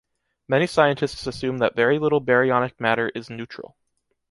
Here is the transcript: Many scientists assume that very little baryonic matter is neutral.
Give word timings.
Many 0.47 0.65
scientists 0.65 1.27
assume 1.27 1.59
that 1.59 1.75
very 1.75 1.99
little 1.99 2.19
baryonic 2.21 2.79
matter 2.79 3.09
is 3.13 3.29
neutral. 3.29 3.75